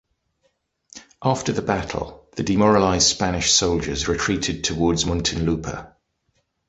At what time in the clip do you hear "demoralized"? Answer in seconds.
2.41-3.07